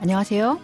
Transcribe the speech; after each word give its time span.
안녕하세요. 0.00 0.58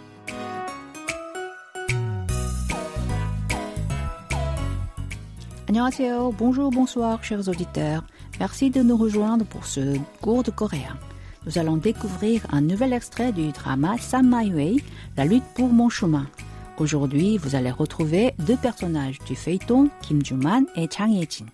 안녕하세요. 5.67 6.33
Bonjour, 6.37 6.69
bonsoir, 6.69 7.23
chers 7.23 7.47
auditeurs. 7.47 8.03
Merci 8.39 8.69
de 8.69 8.81
nous 8.81 8.97
rejoindre 8.97 9.45
pour 9.45 9.65
ce 9.65 9.97
cours 10.21 10.43
de 10.43 10.51
coréen. 10.51 10.97
Nous 11.45 11.57
allons 11.57 11.77
découvrir 11.77 12.45
un 12.51 12.61
nouvel 12.61 12.91
extrait 12.93 13.31
du 13.31 13.51
drama 13.51 13.97
Sam 13.97 14.29
My 14.29 14.53
Way, 14.53 14.83
La 15.15 15.25
lutte 15.25 15.45
pour 15.55 15.69
mon 15.69 15.89
chemin. 15.89 16.27
Aujourd'hui, 16.77 17.37
vous 17.37 17.55
allez 17.55 17.71
retrouver 17.71 18.33
deux 18.39 18.57
personnages 18.57 19.19
du 19.25 19.35
feuilleton, 19.35 19.89
Kim 20.01 20.25
Joo-man 20.25 20.65
et 20.75 20.89
Chang 20.91 21.07
Ye-jin. 21.07 21.45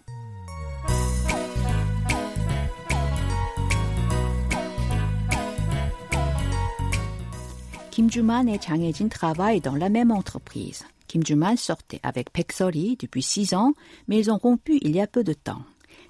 Kim 8.02 8.10
Joo-man 8.10 8.48
et 8.48 8.60
Chang 8.60 8.82
Ye-jin 8.82 9.10
travaillent 9.10 9.62
dans 9.62 9.76
la 9.76 9.90
même 9.90 10.12
entreprise. 10.12 10.86
Kim 11.08 11.24
Joo-man 11.26 11.58
sortait 11.58 12.00
avec 12.04 12.34
Baek 12.34 12.52
Sori 12.52 12.98
depuis 13.00 13.24
six 13.24 13.54
ans, 13.54 13.74
mais 14.08 14.20
ils 14.20 14.32
ont 14.32 14.38
rompu 14.38 14.78
il 14.82 14.96
y 14.96 15.02
a 15.02 15.08
peu 15.08 15.24
de 15.24 15.34
temps. 15.34 15.64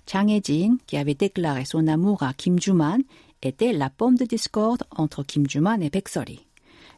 Chang 0.06 0.28
Ye-jin, 0.28 0.78
qui 0.88 0.98
avait 0.98 1.14
déclaré 1.14 1.66
son 1.66 1.88
amour 1.88 2.24
à 2.24 2.34
Kim 2.34 2.60
Joo-man, 2.60 3.02
était 3.42 3.74
la 3.74 3.90
pomme 3.90 4.16
de 4.16 4.26
discorde 4.26 4.84
entre 4.92 5.24
Kim 5.24 5.48
Joo-man 5.48 5.84
et 5.84 5.90
Baek 5.90 6.10
Sori. 6.10 6.46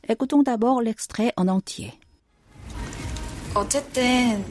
Écoutons 0.08 0.44
d'abord 0.44 0.82
l'extrait 0.82 1.34
en 1.38 1.48
entier. 1.48 1.94
어쨌든 3.56 4.46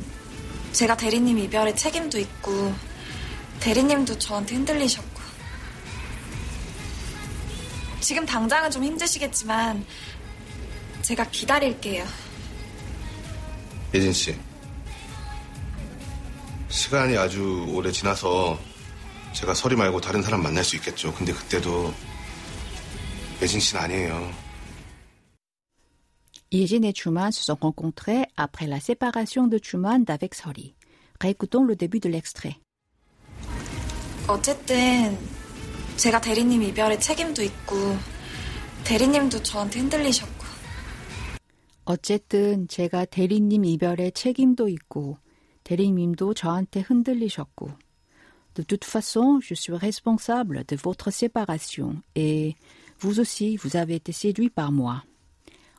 제가 0.73 0.97
대리님 0.97 1.39
이별에 1.39 1.75
책임도 1.75 2.19
있고 2.19 2.73
대리님도 3.61 4.19
저한테 4.19 4.57
흔들리셨고 4.57 5.19
지금 8.01 8.27
당장은 8.27 8.71
좀 8.71 8.85
힘드시겠지만 8.85 9.85
제가 11.04 11.30
기다릴게요. 11.30 12.06
예진 13.94 14.12
씨. 14.12 14.36
시간이 16.70 17.16
아주 17.18 17.68
오래 17.70 17.92
지나서 17.92 18.58
제가 19.34 19.54
서리 19.54 19.76
말고 19.76 20.02
다른 20.02 20.24
사람 20.24 20.42
만날 20.42 20.64
수 20.64 20.76
있겠죠. 20.78 21.14
근데 21.14 21.34
그때도 21.34 21.94
예진 23.42 23.60
씨는 23.60 23.84
아니에요. 23.84 24.44
Yejin 26.52 26.84
et 26.84 26.94
Chuman 26.94 27.32
se 27.32 27.44
sont 27.44 27.60
rencontrés 27.60 28.28
après 28.38 28.68
la 28.68 28.80
séparation 28.80 29.48
de 29.48 29.58
Chuman 29.58 30.06
d'avec 30.06 30.36
Sori. 30.36 30.76
Réécoutons 31.20 31.66
le 31.66 31.76
début 31.76 32.00
de 32.00 32.10
l'extrait. 32.10 32.58
어쨌든 34.28 35.18
제가 35.98 36.22
대리님 36.22 36.62
이별에 36.62 36.98
책임도 37.00 37.44
있고 37.44 37.98
대리님도 38.84 39.42
저한테 39.44 39.80
흔들리셨고 39.80 40.33
어쨌든 41.85 42.69
제가 42.69 43.07
대리님 43.07 43.65
이별에 43.65 44.11
책임도 44.11 44.69
있고 44.69 45.17
대리님도 45.65 46.35
저한테 46.35 46.81
흔들리셨고 46.81 47.71
De 48.55 48.65
toute 48.65 48.85
façon, 48.85 49.41
je 49.41 49.55
suis 49.55 49.73
responsable 49.73 50.65
de 50.67 50.75
votre 50.77 51.13
séparation 51.13 52.03
et 52.17 52.57
vous 52.99 53.21
aussi, 53.21 53.57
vous 53.57 53.77
avez 53.77 53.95
été 53.95 54.11
séduit 54.11 54.51
par 54.51 54.73
moi. 54.73 55.05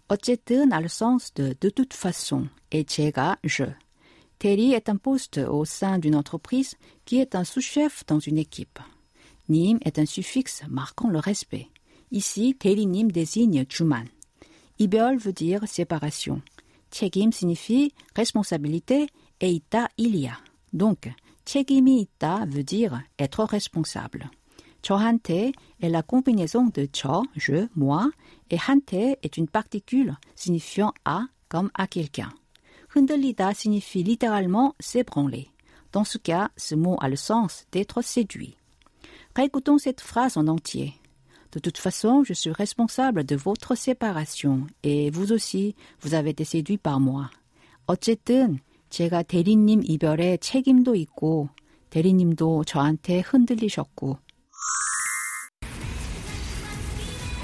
어쨌든 0.07 0.71
a 0.71 0.79
le 0.79 0.87
sens 0.87 1.33
de 1.33 1.55
de 1.59 1.69
toute 1.69 1.93
façon 1.93 2.47
et 2.71 2.85
제가 2.85 3.37
je. 3.43 3.65
대리 4.39 4.71
est 4.71 4.87
un 4.87 4.95
poste 4.95 5.37
au 5.37 5.65
sein 5.65 5.99
d'une 5.99 6.15
entreprise 6.15 6.75
qui 7.05 7.19
est 7.19 7.35
un 7.35 7.43
sous-chef 7.43 8.05
dans 8.07 8.19
une 8.19 8.37
équipe. 8.37 8.79
님 9.49 9.77
est 9.83 9.99
un 9.99 10.05
suffixe 10.05 10.63
marquant 10.69 11.09
le 11.09 11.19
respect. 11.19 11.67
Ici, 12.11 12.55
대리님 12.55 13.11
désigne 13.11 13.65
주 13.65 13.83
Ibeol 14.78 15.18
veut 15.18 15.32
dire 15.32 15.66
séparation. 15.68 16.42
Chegim 16.90 17.30
signifie 17.32 17.92
responsabilité 18.14 19.06
et 19.40 19.50
ita 19.50 19.88
ilia. 19.98 20.38
Donc, 20.72 21.08
chegimi 21.46 22.02
ita 22.02 22.44
veut 22.46 22.64
dire 22.64 23.02
être 23.18 23.44
responsable. 23.44 24.30
Chohante 24.86 25.30
est 25.30 25.54
la 25.80 26.02
combinaison 26.02 26.66
de 26.66 26.86
cho, 26.92 27.24
je, 27.36 27.68
moi, 27.74 28.10
et 28.50 28.58
hante 28.68 28.92
est 28.92 29.36
une 29.36 29.48
particule 29.48 30.14
signifiant 30.34 30.92
à 31.04 31.22
comme 31.48 31.70
à 31.74 31.86
quelqu'un. 31.86 32.30
Hundelida 32.94 33.54
signifie 33.54 34.02
littéralement 34.02 34.74
s'ébranler. 34.80 35.48
Dans 35.92 36.04
ce 36.04 36.18
cas, 36.18 36.50
ce 36.56 36.74
mot 36.74 36.96
a 37.00 37.08
le 37.08 37.16
sens 37.16 37.64
d'être 37.72 38.02
séduit. 38.02 38.56
Récoutons 39.34 39.78
cette 39.78 40.00
phrase 40.00 40.36
en 40.36 40.48
entier. 40.48 40.94
De 41.54 41.60
toute 41.60 41.78
façon, 41.78 42.24
je 42.24 42.32
suis 42.32 42.50
responsable 42.50 43.22
de 43.22 43.36
votre 43.36 43.76
séparation 43.76 44.66
et 44.82 45.08
vous 45.10 45.30
aussi, 45.30 45.76
vous 46.00 46.14
avez 46.14 46.30
été 46.30 46.44
séduit 46.44 46.78
par 46.78 46.98
moi. 46.98 47.30
어쨌든 47.86 48.58
제가 48.90 49.22
대리님 49.22 49.82
이별에 49.84 50.38
책임도 50.38 50.96
있고 50.96 51.48
대리님도 51.90 52.64
저한테 52.64 53.20
흔들리셨고 53.20 54.18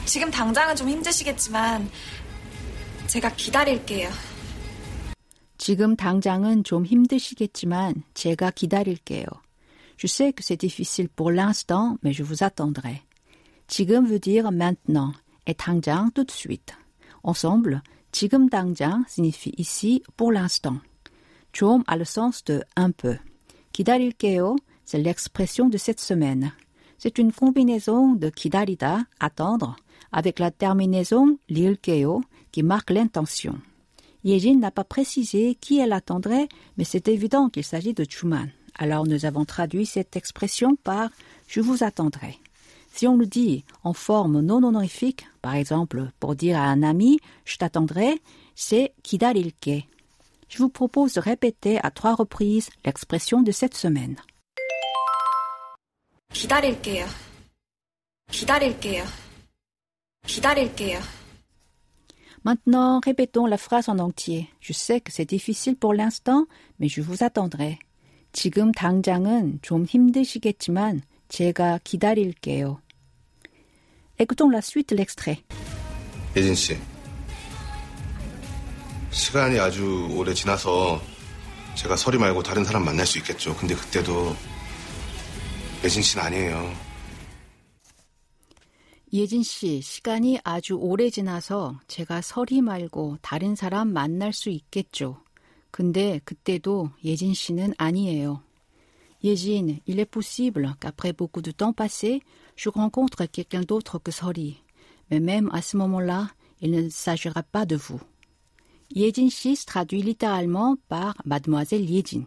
지금 0.06 0.30
당장은 0.32 0.74
좀 0.74 0.88
힘드시겠지만 0.88 1.88
제가 3.06 3.30
기다릴게요. 3.36 4.10
지금 5.56 5.94
당장은 5.94 6.64
좀 6.64 6.84
힘드시겠지만 6.84 8.02
제가 8.14 8.50
기다릴게요. 8.50 9.26
Je 9.96 10.08
sais 10.08 10.32
que 10.32 10.42
c'est 10.42 10.56
difficile 10.56 11.08
pour 11.14 11.30
l'instant, 11.30 11.98
mais 12.02 12.12
je 12.12 12.24
vous 12.24 12.42
attendrai. 12.42 13.09
지금 13.69 14.05
veut 14.05 14.19
dire 14.19 14.51
maintenant 14.51 15.13
et 15.45 15.55
당장 15.55 16.11
tout 16.11 16.25
de 16.25 16.31
suite. 16.31 16.73
Ensemble, 17.23 17.81
지금 18.11 18.49
당장 18.49 19.05
signifie 19.07 19.53
ici 19.57 20.01
pour 20.15 20.31
l'instant. 20.31 20.79
좀 21.51 21.83
a 21.87 21.95
le 21.97 22.05
sens 22.05 22.43
de 22.43 22.63
un 22.75 22.91
peu. 22.91 23.17
기다릴게요, 23.71 24.55
c'est 24.85 24.99
l'expression 24.99 25.69
de 25.69 25.77
cette 25.77 25.99
semaine. 25.99 26.51
C'est 26.97 27.17
une 27.17 27.31
combinaison 27.31 28.13
de 28.13 28.29
기다리다, 28.29 29.05
attendre, 29.19 29.75
avec 30.11 30.39
la 30.39 30.51
terminaison 30.51 31.37
릴게요 31.49 32.21
qui 32.51 32.63
marque 32.63 32.91
l'intention. 32.91 33.59
Yejin 34.23 34.59
n'a 34.59 34.71
pas 34.71 34.83
précisé 34.83 35.55
qui 35.55 35.79
elle 35.79 35.93
attendrait, 35.93 36.47
mais 36.77 36.83
c'est 36.83 37.07
évident 37.07 37.49
qu'il 37.49 37.63
s'agit 37.63 37.93
de 37.93 38.05
Chuman. 38.05 38.49
Alors 38.77 39.05
nous 39.05 39.25
avons 39.25 39.45
traduit 39.45 39.85
cette 39.85 40.15
expression 40.15 40.75
par 40.75 41.09
je 41.47 41.61
vous 41.61 41.83
attendrai. 41.83 42.39
Si 42.93 43.07
on 43.07 43.17
le 43.17 43.25
dit 43.25 43.65
en 43.83 43.93
forme 43.93 44.41
non 44.41 44.63
honorifique, 44.63 45.27
par 45.41 45.55
exemple 45.55 46.09
pour 46.19 46.35
dire 46.35 46.57
à 46.57 46.65
un 46.65 46.83
ami 46.83 47.19
je 47.43 47.57
t'attendrai, 47.57 48.21
c'est 48.55 48.93
기다릴게. 49.03 49.85
Je 50.47 50.59
vous 50.59 50.69
propose 50.69 51.13
de 51.13 51.19
répéter 51.19 51.79
à 51.83 51.91
trois 51.91 52.15
reprises 52.15 52.69
l'expression 52.85 53.41
de 53.41 53.51
cette 53.51 53.75
semaine. 53.75 54.15
기다릴게요. 56.33 57.05
기다릴게요. 58.31 59.03
기다릴게요. 60.27 60.99
Maintenant, 62.43 62.99
répétons 62.99 63.47
la 63.47 63.57
phrase 63.57 63.89
en 63.89 63.97
entier. 63.99 64.49
Je 64.59 64.73
sais 64.73 65.01
que 65.01 65.11
c'est 65.11 65.25
difficile 65.25 65.75
pour 65.75 65.93
l'instant, 65.93 66.45
mais 66.79 66.89
je 66.89 67.01
vous 67.01 67.23
attendrai. 67.23 67.79
지금 68.33 68.71
당장은 68.73 69.59
좀 69.61 69.85
힘드시겠지만 69.85 71.01
제가 71.30 71.78
기다릴게요. 71.82 72.82
Écoutons 74.18 74.52
la 74.52 74.58
suite 74.58 74.94
l'extrait. 74.94 75.42
예진 76.36 76.54
씨. 76.54 76.76
시간이 79.10 79.58
아주 79.58 80.08
오래 80.12 80.34
지나서 80.34 81.00
제가 81.76 81.96
서리 81.96 82.18
말고 82.18 82.42
다른 82.42 82.64
사람 82.64 82.84
만날 82.84 83.06
수 83.06 83.18
있겠죠. 83.18 83.56
근데 83.56 83.74
그때도 83.74 84.36
예진 85.82 86.02
씨는 86.02 86.24
아니에요. 86.26 86.74
예진 89.12 89.42
씨, 89.42 89.80
시간이 89.80 90.38
아주 90.44 90.74
오래 90.74 91.10
지나서 91.10 91.80
제가 91.88 92.20
서리 92.20 92.60
말고 92.60 93.18
다른 93.22 93.56
사람 93.56 93.92
만날 93.92 94.32
수 94.32 94.50
있겠죠. 94.50 95.22
근데 95.70 96.20
그때도 96.24 96.90
예진 97.04 97.34
씨는 97.34 97.74
아니에요. 97.78 98.42
Yejin, 99.22 99.76
il 99.86 100.00
est 100.00 100.06
possible 100.06 100.74
qu'après 100.80 101.12
beaucoup 101.12 101.42
de 101.42 101.50
temps 101.50 101.72
passé, 101.72 102.22
je 102.56 102.68
rencontre 102.68 103.26
quelqu'un 103.26 103.60
d'autre 103.60 103.98
que 103.98 104.10
Sori. 104.10 104.62
Mais 105.10 105.20
même 105.20 105.50
à 105.52 105.62
ce 105.62 105.76
moment-là, 105.76 106.28
il 106.60 106.70
ne 106.70 106.88
s'agira 106.88 107.42
pas 107.42 107.66
de 107.66 107.76
vous. 107.76 108.00
Yejin 108.94 109.28
Shi 109.28 109.56
se 109.56 109.66
traduit 109.66 110.02
littéralement 110.02 110.76
par 110.88 111.14
Mademoiselle 111.24 111.88
Yejin. 111.88 112.24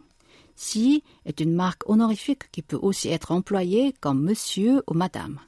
Si 0.55 1.03
est 1.25 1.39
une 1.39 1.53
marque 1.53 1.89
honorifique 1.89 2.51
qui 2.51 2.61
peut 2.61 2.79
aussi 2.81 3.09
être 3.09 3.31
employée 3.31 3.93
comme 3.99 4.21
monsieur 4.21 4.83
ou 4.87 4.93
madame. 4.93 5.39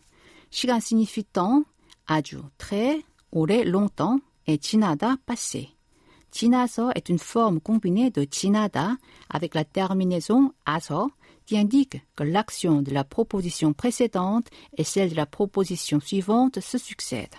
Shigan 0.49 0.79
signifie 0.79 1.25
temps, 1.25 1.63
aju, 2.07 2.39
très, 2.57 3.03
ore, 3.31 3.65
longtemps, 3.65 4.19
et 4.47 4.59
chinada, 4.61 5.15
passé. 5.25 5.69
Chinaso 6.31 6.89
est 6.95 7.09
une 7.09 7.19
forme 7.19 7.59
combinée 7.59 8.09
de 8.09 8.27
chinada 8.29 8.97
avec 9.29 9.55
la 9.55 9.63
terminaison 9.63 10.53
aso 10.65 11.11
qui 11.46 11.58
indique 11.58 12.00
que 12.16 12.24
l'action 12.24 12.82
de 12.82 12.92
la 12.92 13.04
proposition 13.04 13.72
précédente 13.72 14.48
et 14.76 14.84
celle 14.84 15.10
de 15.10 15.16
la 15.16 15.26
proposition 15.26 16.00
suivante 16.00 16.60
se 16.60 16.78
succèdent. 16.78 17.36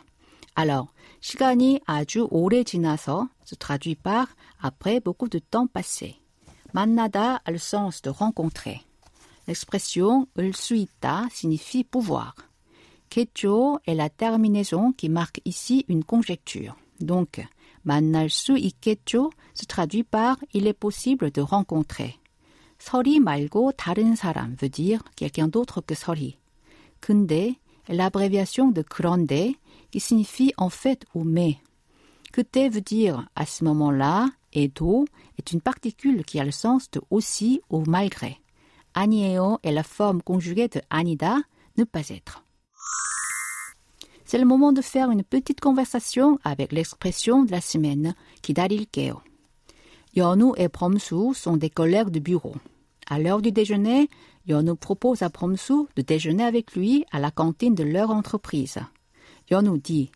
Alors, 0.56 0.89
시간이 1.21 1.81
아주 1.85 2.27
오래 2.29 2.63
지나서 2.63 3.29
se 3.45 3.56
traduit 3.56 3.95
par 3.95 4.27
après 4.59 5.00
beaucoup 5.00 5.29
de 5.29 5.39
temps 5.39 5.68
passé. 5.68 6.15
만나다 6.73 7.41
a 7.45 7.51
le 7.51 7.57
sens 7.57 8.01
de 8.01 8.09
rencontrer. 8.09 8.81
L'expression 9.47 10.27
을 10.38 10.53
수 10.53 10.75
있다 10.75 11.29
signifie 11.31 11.83
pouvoir. 11.83 12.35
Kecho 13.09 13.79
est 13.85 13.95
la 13.95 14.09
terminaison 14.09 14.94
qui 14.94 15.09
marque 15.09 15.41
ici 15.45 15.85
une 15.89 16.03
conjecture. 16.03 16.75
Donc, 17.00 17.45
만날 17.83 18.29
수 18.29 18.57
있겠죠 18.57 19.31
se 19.53 19.65
traduit 19.65 20.03
par 20.03 20.38
il 20.53 20.68
est 20.68 20.73
possible 20.73 21.31
de 21.31 21.41
rencontrer. 21.41 22.15
설이 22.79 23.19
말고 23.19 23.73
다른 23.73 24.15
사람 24.15 24.56
veut 24.56 24.69
dire 24.69 25.03
quelqu'un 25.15 25.47
d'autre 25.47 25.81
que 25.81 25.95
설이. 25.95 26.38
근데 27.00 27.56
est 27.88 27.94
l'abréviation 27.94 28.71
de 28.71 28.81
그런데 28.81 29.53
qui 29.91 30.00
signifie 30.00 30.53
en 30.57 30.69
fait 30.69 31.06
ou 31.13 31.23
mais. 31.23 31.57
그때 32.31 32.69
veut 32.69 32.81
dire 32.81 33.27
à 33.35 33.45
ce 33.45 33.63
moment-là 33.63 34.29
et 34.53 34.68
do 34.68 35.06
est 35.38 35.51
une 35.51 35.62
particule 35.62 36.23
qui 36.23 36.39
a 36.39 36.45
le 36.45 36.51
sens 36.51 36.89
de 36.91 37.01
aussi 37.09 37.62
ou 37.69 37.83
malgré. 37.85 38.39
아니에요 38.94 39.59
est 39.63 39.71
la 39.71 39.83
forme 39.83 40.21
conjuguée 40.21 40.68
de 40.68 40.81
아니다, 40.89 41.44
ne 41.77 41.83
pas 41.83 42.09
être. 42.09 42.44
C'est 44.25 44.38
le 44.38 44.45
moment 44.45 44.71
de 44.71 44.81
faire 44.81 45.12
une 45.12 45.23
petite 45.23 45.59
conversation 45.59 46.39
avec 46.44 46.71
l'expression 46.71 47.44
de 47.44 47.51
la 47.51 47.62
semaine 47.62 48.15
기 48.41 48.53
다릴게요. 50.15 50.15
Yonu 50.15 50.53
et 50.57 50.69
Promsu 50.69 51.33
sont 51.33 51.57
des 51.57 51.69
collègues 51.69 52.09
de 52.09 52.19
bureau. 52.19 52.56
À 53.07 53.19
l'heure 53.19 53.41
du 53.41 53.51
déjeuner, 53.51 54.09
Yonu 54.45 54.75
propose 54.75 55.21
à 55.21 55.29
Promsu 55.29 55.88
de 55.95 56.01
déjeuner 56.01 56.44
avec 56.44 56.73
lui 56.75 57.06
à 57.12 57.19
la 57.19 57.31
cantine 57.31 57.75
de 57.75 57.83
leur 57.83 58.12
entreprise. 58.12 58.79
Yonu 59.50 59.79
dit 59.79 60.12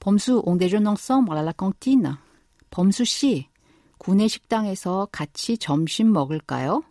Promsu, 0.00 0.32
on 0.44 0.56
déjeune 0.56 0.88
ensemble 0.88 1.36
à 1.36 1.42
la 1.42 1.52
cantine. 1.52 2.16
Promsu 2.70 3.04
씨, 3.04 3.46
구내 3.98 4.28
식당에서 4.28 5.08
같이 5.10 5.56
점심 5.56 6.12
먹을까요? 6.12 6.82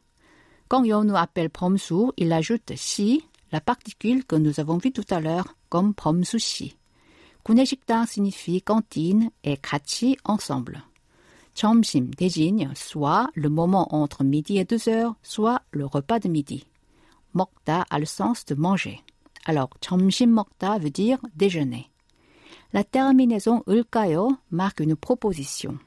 Quand 0.69 0.85
Yonu 0.85 1.15
appelle 1.15 1.49
Promsu, 1.49 2.11
il 2.17 2.31
ajoute 2.33 2.73
si, 2.75 3.23
la 3.51 3.61
particule 3.61 4.25
que 4.25 4.35
nous 4.35 4.59
avons 4.59 4.77
vue 4.77 4.91
tout 4.91 5.05
à 5.09 5.19
l'heure, 5.19 5.55
comme 5.69 5.93
범수씨. 5.93 6.75
구내식당 7.43 8.05
signifie 8.05 8.61
cantine 8.61 9.31
et 9.43 9.55
같이 9.55 10.17
ensemble. 10.25 10.83
점심 11.53 12.13
désigne 12.13 12.71
soit 12.75 13.29
le 13.35 13.49
moment 13.49 13.93
entre 13.95 14.23
midi 14.23 14.57
et 14.57 14.65
deux 14.65 14.89
heures, 14.89 15.15
soit 15.23 15.61
le 15.71 15.85
repas 15.85 16.19
de 16.19 16.29
midi. 16.29 16.65
먹다 17.33 17.85
a 17.89 17.99
le 17.99 18.05
sens 18.05 18.45
de 18.45 18.55
manger. 18.55 18.99
Alors, 19.45 19.69
점심 19.81 20.31
먹다 20.33 20.77
veut 20.79 20.91
dire 20.91 21.19
déjeuner. 21.35 21.89
La 22.73 22.83
terminaison 22.83 23.63
을까요 23.67 24.37
marque 24.51 24.79
une 24.81 24.95
proposition. 24.95 25.77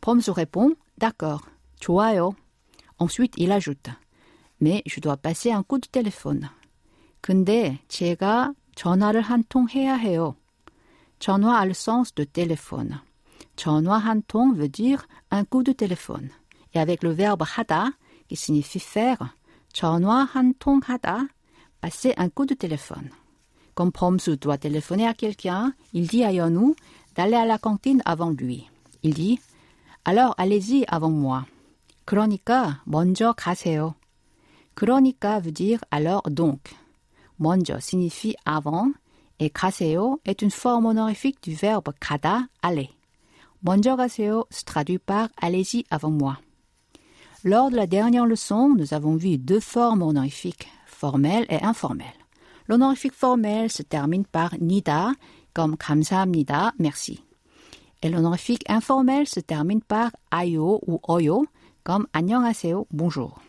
범수 0.00 0.32
répond 0.32 0.74
d'accord, 0.98 1.46
좋아요. 1.80 2.34
Ensuite, 2.98 3.34
il 3.36 3.52
ajoute 3.52 3.90
mais 4.62 4.82
je 4.86 5.00
dois 5.00 5.16
passer 5.16 5.50
un 5.50 5.64
coup 5.64 5.78
de 5.78 5.88
téléphone. 5.88 6.48
근데 7.20 7.78
제가 7.88 8.54
전화를 8.76 9.20
한 9.20 9.42
통 9.48 9.68
해야 9.68 9.96
해요. 9.96 10.36
전화 11.18 11.58
a 11.58 11.66
le 11.66 11.74
sens 11.74 12.14
de 12.14 12.24
téléphone. 12.24 13.00
전화 13.56 13.98
한 13.98 14.22
통 14.22 14.54
veut 14.54 14.68
dire 14.68 15.06
un 15.30 15.44
coup 15.44 15.62
de 15.62 15.72
téléphone. 15.72 16.30
Et 16.74 16.80
avec 16.80 17.02
le 17.02 17.10
verbe 17.10 17.42
하다, 17.42 17.92
qui 18.28 18.36
signifie 18.36 18.80
faire, 18.80 19.34
전화 19.72 20.26
한 20.34 20.54
통 20.58 20.80
하다, 20.80 21.28
passer 21.80 22.14
un 22.16 22.28
coup 22.30 22.46
de 22.46 22.54
téléphone. 22.54 23.10
Comme 23.74 23.92
Promsu 23.92 24.36
doit 24.36 24.58
téléphoner 24.58 25.06
à 25.06 25.14
quelqu'un, 25.14 25.74
il 25.92 26.06
dit 26.06 26.24
à 26.24 26.32
Yonu 26.32 26.74
d'aller 27.14 27.36
à 27.36 27.46
la 27.46 27.58
cantine 27.58 28.02
avant 28.04 28.30
lui. 28.30 28.68
Il 29.02 29.14
dit 29.14 29.38
alors 30.04 30.34
allez-y 30.36 30.84
avant 30.88 31.10
moi. 31.10 31.44
그러니까 32.04 32.80
먼저 32.86 33.32
가세요. 33.32 33.94
그러니까 34.74 35.40
veut 35.40 35.52
dire 35.52 35.80
alors 35.90 36.22
donc. 36.30 36.74
먼저 37.38 37.80
signifie 37.80 38.34
avant 38.44 38.92
et 39.38 39.50
가세요 39.50 40.18
est 40.24 40.42
une 40.42 40.50
forme 40.50 40.86
honorifique 40.86 41.42
du 41.42 41.54
verbe 41.54 41.92
가다, 42.00 42.48
aller. 42.62 42.90
먼저 43.66 43.96
가세요 43.96 44.44
se 44.50 44.64
traduit 44.64 44.98
par 44.98 45.28
allez-y 45.40 45.84
avant 45.90 46.10
moi. 46.10 46.38
Lors 47.44 47.70
de 47.70 47.76
la 47.76 47.86
dernière 47.86 48.26
leçon, 48.26 48.74
nous 48.76 48.94
avons 48.94 49.16
vu 49.16 49.38
deux 49.38 49.60
formes 49.60 50.02
honorifiques, 50.02 50.68
formelles 50.86 51.46
et 51.48 51.62
informelles. 51.62 52.06
L'honorifique 52.68 53.14
formel 53.14 53.70
se 53.70 53.82
termine 53.82 54.24
par 54.24 54.54
nida, 54.60 55.12
comme 55.52 55.76
감사합니다, 55.76 56.72
merci. 56.78 57.24
Et 58.00 58.08
l'honorifique 58.08 58.64
informel 58.68 59.26
se 59.26 59.40
termine 59.40 59.80
par 59.80 60.12
ayo 60.30 60.80
ou 60.86 61.00
oyo, 61.08 61.44
comme 61.84 62.06
안녕하세요, 62.12 62.86
bonjour. 62.92 63.40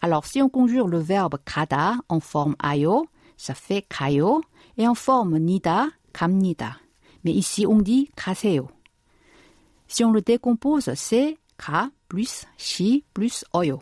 Alors, 0.00 0.26
si 0.26 0.40
on 0.42 0.48
conjure 0.48 0.88
le 0.88 0.98
verbe 0.98 1.38
가다 1.44 1.98
en 2.08 2.20
forme 2.20 2.56
ayo, 2.58 3.06
ça 3.36 3.54
fait 3.54 3.82
가요, 3.82 4.42
et 4.78 4.88
en 4.88 4.94
forme 4.94 5.38
nida, 5.38 5.88
갑니다. 6.12 6.78
Mais 7.24 7.32
ici, 7.32 7.66
on 7.66 7.80
dit 7.80 8.10
가세요. 8.16 8.68
Si 9.91 10.05
on 10.05 10.11
le 10.13 10.21
décompose, 10.21 10.89
c'est 10.95 11.37
ka 11.57 11.89
plus 12.07 12.45
shi 12.57 13.03
plus 13.13 13.43
oyo. 13.53 13.81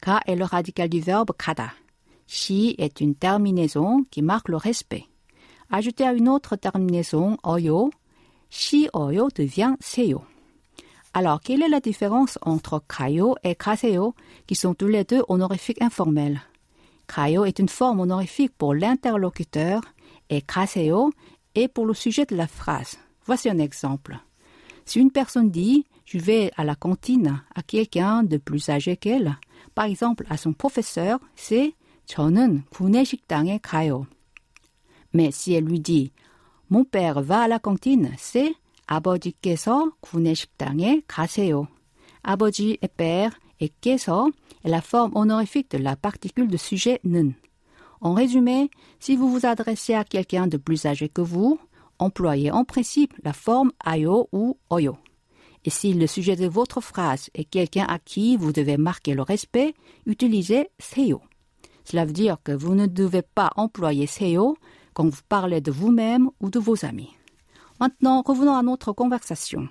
Ka 0.00 0.20
est 0.28 0.36
le 0.36 0.44
radical 0.44 0.88
du 0.88 1.00
verbe 1.00 1.32
kada. 1.36 1.72
Shi 2.28 2.76
est 2.78 3.00
une 3.00 3.16
terminaison 3.16 4.04
qui 4.08 4.22
marque 4.22 4.48
le 4.48 4.56
respect. 4.56 5.04
Ajouté 5.68 6.04
à 6.04 6.12
une 6.12 6.28
autre 6.28 6.54
terminaison 6.54 7.38
oyo, 7.42 7.90
shi 8.50 8.88
oyo 8.92 9.30
devient 9.34 9.74
seyo. 9.80 10.22
Alors, 11.12 11.40
quelle 11.40 11.62
est 11.62 11.68
la 11.68 11.80
différence 11.80 12.38
entre 12.42 12.80
kayo 12.86 13.34
et 13.42 13.56
kaseyo, 13.56 14.14
qui 14.46 14.54
sont 14.54 14.74
tous 14.74 14.86
les 14.86 15.02
deux 15.02 15.24
honorifiques 15.26 15.82
informels? 15.82 16.40
Kayo 17.08 17.44
est 17.46 17.58
une 17.58 17.68
forme 17.68 17.98
honorifique 17.98 18.56
pour 18.56 18.74
l'interlocuteur 18.74 19.82
et 20.30 20.40
kaseyo 20.40 21.12
est 21.56 21.66
pour 21.66 21.84
le 21.84 21.94
sujet 21.94 22.26
de 22.26 22.36
la 22.36 22.46
phrase. 22.46 22.96
Voici 23.26 23.50
un 23.50 23.58
exemple. 23.58 24.20
Si 24.85 24.99
une 24.99 25.11
personne 25.11 25.49
dit 25.49 25.85
je 26.05 26.17
vais 26.17 26.51
à 26.55 26.63
la 26.63 26.75
cantine 26.75 27.41
à 27.53 27.61
quelqu'un 27.61 28.23
de 28.23 28.37
plus 28.37 28.69
âgé 28.69 28.95
qu'elle, 28.95 29.37
par 29.75 29.85
exemple 29.85 30.25
à 30.29 30.37
son 30.37 30.53
professeur, 30.53 31.19
c'est 31.35 31.73
저는 32.07 32.63
구내식당에 32.69 33.59
가요. 33.61 34.07
Mais 35.13 35.31
si 35.31 35.53
elle 35.53 35.65
lui 35.65 35.79
dit 35.79 36.11
mon 36.69 36.83
père 36.83 37.21
va 37.21 37.41
à 37.41 37.47
la 37.47 37.59
cantine, 37.59 38.11
c'est 38.17 38.55
아버지께서 38.87 39.91
구내식당에 40.01 41.03
가세요. 41.07 41.67
아버지 42.23 42.77
est 42.81 42.87
père 42.87 43.31
et 43.59 43.69
qu'eso 43.81 44.31
est 44.63 44.69
la 44.69 44.81
forme 44.81 45.11
honorifique 45.15 45.71
de 45.71 45.77
la 45.77 45.95
particule 45.95 46.47
de 46.47 46.57
sujet 46.57 46.99
는. 47.03 47.33
En 47.99 48.13
résumé, 48.13 48.69
si 48.99 49.15
vous 49.15 49.29
vous 49.29 49.45
adressez 49.45 49.93
à 49.93 50.03
quelqu'un 50.03 50.47
de 50.47 50.57
plus 50.57 50.85
âgé 50.85 51.09
que 51.09 51.21
vous, 51.21 51.59
employez 52.01 52.51
en 52.51 52.63
principe 52.63 53.13
la 53.23 53.33
forme 53.33 53.71
ayo 53.83 54.29
ou 54.31 54.57
oyo. 54.69 54.97
Et 55.65 55.69
si 55.69 55.93
le 55.93 56.07
sujet 56.07 56.35
de 56.35 56.47
votre 56.47 56.81
phrase 56.81 57.29
est 57.33 57.43
quelqu'un 57.43 57.85
à 57.87 57.99
qui 57.99 58.37
vous 58.37 58.53
devez 58.53 58.77
marquer 58.77 59.13
le 59.13 59.21
respect, 59.21 59.73
utilisez 60.05 60.69
seyo. 60.79 61.21
Cela 61.83 62.05
veut 62.05 62.13
dire 62.13 62.37
que 62.43 62.51
vous 62.51 62.75
ne 62.75 62.85
devez 62.85 63.21
pas 63.21 63.51
employer 63.55 64.07
seyo 64.07 64.57
quand 64.93 65.09
vous 65.09 65.21
parlez 65.27 65.61
de 65.61 65.71
vous-même 65.71 66.29
ou 66.39 66.49
de 66.49 66.59
vos 66.59 66.85
amis. 66.85 67.11
Maintenant, 67.79 68.21
revenons 68.25 68.55
à 68.55 68.63
notre 68.63 68.91
conversation. 68.91 69.67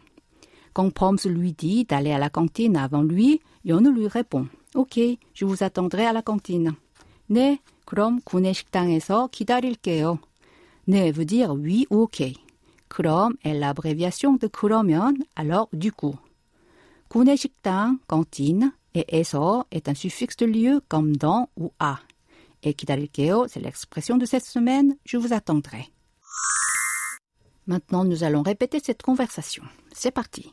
Quand 0.72 0.90
Proms 0.90 1.16
lui 1.24 1.52
dit 1.52 1.84
d'aller 1.84 2.12
à 2.12 2.18
la 2.18 2.30
cantine 2.30 2.76
avant 2.76 3.02
lui, 3.02 3.40
Yonu 3.64 3.92
lui 3.92 4.08
répond 4.08 4.46
Ok, 4.74 5.00
je 5.32 5.44
vous 5.44 5.62
attendrai 5.62 6.04
à 6.06 6.12
la 6.12 6.22
cantine. 6.22 6.74
네, 7.28 7.58
그럼 7.84 8.20
구내식당에서 8.24 9.28
기다릴게요. 9.32 10.18
네 10.86 11.10
veut 11.10 11.24
dire 11.24 11.50
oui 11.50 11.86
ou 11.90 12.02
ok. 12.02 12.22
그럼 12.88 13.34
est 13.44 13.54
l'abréviation 13.54 14.34
de 14.34 14.46
그러면, 14.46 15.16
alors 15.34 15.68
du 15.72 15.92
coup. 15.92 16.16
구내식당, 17.08 17.98
cantine, 18.08 18.72
et 18.94 19.04
에서 19.08 19.64
est 19.70 19.88
un 19.88 19.94
suffixe 19.94 20.36
de 20.36 20.46
lieu 20.46 20.80
comme 20.88 21.16
dans 21.16 21.48
ou 21.56 21.72
à. 21.78 21.98
Et 22.62 22.74
기다릴게요, 22.74 23.46
c'est 23.48 23.60
l'expression 23.60 24.16
de 24.16 24.24
cette 24.24 24.44
semaine, 24.44 24.96
je 25.04 25.18
vous 25.18 25.32
attendrai. 25.32 25.88
Maintenant, 27.66 28.04
nous 28.04 28.24
allons 28.24 28.42
répéter 28.42 28.80
cette 28.80 29.02
conversation. 29.02 29.64
C'est 29.92 30.10
parti. 30.10 30.52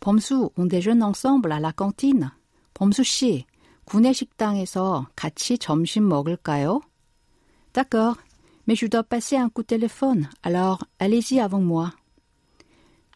범수, 0.00 0.50
on 0.56 0.66
déjeune 0.66 1.02
ensemble 1.02 1.52
à 1.52 1.60
la 1.60 1.72
cantine. 1.72 2.30
범수 2.74 3.02
씨, 3.04 3.44
구내식당에서 3.84 5.06
같이 5.16 5.58
점심 5.58 6.08
먹을까요? 6.08 6.80
D'accord, 7.72 8.16
Mais 8.71 8.77
je 8.77 8.85
dois 8.87 9.03
passer 9.03 9.35
un 9.35 9.49
coup 9.49 9.63
de 9.63 9.67
téléphone, 9.67 10.29
alors 10.43 10.85
allez-y 10.97 11.41
avant 11.41 11.59
moi. 11.59 11.91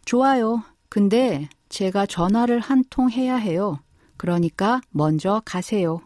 좋아요. 0.04 0.62
근데 0.90 1.48
제가 1.70 2.06
전화를 2.08 2.60
한 2.60 2.84
통 2.90 3.10
해야 3.10 3.38
해요. 3.38 3.80
그러니까 4.18 4.82
먼저 4.92 5.42
가세요. 5.46 6.02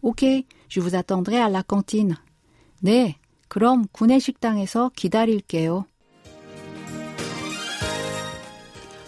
Ok, 0.00 0.44
je 0.68 0.80
vous 0.80 0.94
attendrai 0.94 1.40
à 1.40 1.48
la 1.48 1.64
cantine. 1.68 2.14
네, 2.82 3.16
그럼 3.48 3.86
구내식당에서 3.90 4.92
기다릴게요. 4.94 5.86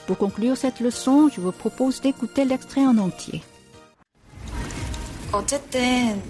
Pour 0.08 0.18
conclure 0.18 0.56
cette 0.56 0.80
leçon, 0.80 1.28
je 1.28 1.40
vous 1.40 1.52
propose 1.52 2.00
d'écouter 2.00 2.44
l'extrait 2.44 2.84
en 2.84 2.98
entier. 2.98 3.40
어쨌든 5.30 6.20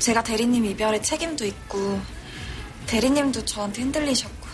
제가 0.00 0.22
대리님 0.22 0.66
이별에 0.66 1.00
책임도 1.00 1.46
있고 1.46 1.98
대리님도 2.86 3.44
저한테 3.44 3.82
흔들리셨고 3.82 4.44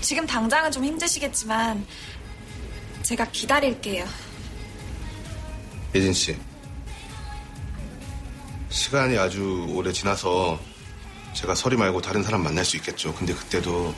지금 0.00 0.26
당장은 0.26 0.70
좀 0.70 0.84
힘드시겠지만 0.84 1.86
제가 3.02 3.24
기다릴게요. 3.30 4.06
예진 5.94 6.12
씨. 6.12 6.36
시간이 8.70 9.18
아주 9.18 9.66
오래 9.70 9.92
지나서 9.92 10.60
제가 11.34 11.54
서리 11.54 11.76
말고 11.76 12.00
다른 12.00 12.22
사람 12.22 12.42
만날 12.42 12.64
수 12.64 12.76
있겠죠. 12.76 13.14
근데 13.14 13.34
그때도 13.34 13.94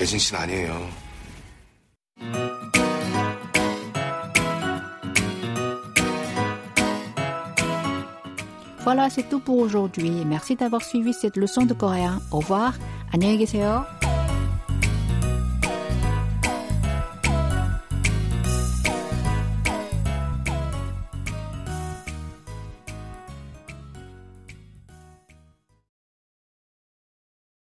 예진 0.00 0.18
씨는 0.18 0.40
아니에요. 0.40 1.05
Voilà, 8.85 9.09
c'est 9.09 9.29
tout 9.29 9.39
pour 9.39 9.59
aujourd'hui. 9.59 10.11
Merci 10.25 10.55
d'avoir 10.55 10.81
suivi 10.81 11.13
cette 11.13 11.37
leçon 11.37 11.65
de 11.65 11.73
coréen. 11.73 12.19
Au 12.31 12.39
revoir. 12.39 12.73
안녕히 13.13 13.37
계세요. 13.37 13.94